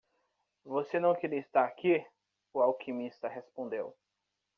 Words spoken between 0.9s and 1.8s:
não deveria estar